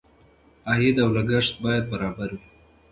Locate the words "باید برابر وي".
1.63-2.47